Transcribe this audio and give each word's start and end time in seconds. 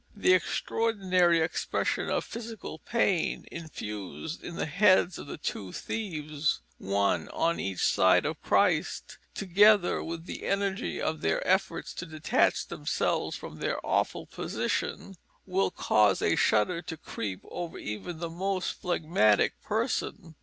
The 0.15 0.33
extraordinary 0.33 1.41
expression 1.41 2.09
of 2.09 2.25
physical 2.25 2.79
pain 2.79 3.45
infused 3.51 4.43
into 4.43 4.57
the 4.57 4.65
heads 4.65 5.19
of 5.19 5.27
the 5.27 5.37
two 5.37 5.71
thieves, 5.71 6.61
one 6.79 7.29
on 7.29 7.59
each 7.59 7.83
side 7.85 8.25
of 8.25 8.41
Christ, 8.41 9.19
together 9.35 10.03
with 10.03 10.25
the 10.25 10.47
energy 10.47 10.99
of 10.99 11.21
their 11.21 11.47
efforts 11.47 11.93
to 11.93 12.07
detach 12.07 12.65
themselves 12.65 13.37
from 13.37 13.57
their 13.59 13.77
awful 13.85 14.25
position, 14.25 15.17
will 15.45 15.69
cause 15.69 16.23
a 16.23 16.35
shudder 16.35 16.81
to 16.81 16.97
creep 16.97 17.41
over 17.43 17.77
even 17.77 18.17
the 18.17 18.29
most 18.31 18.81
phlegmatic 18.81 19.61
person. 19.61 20.33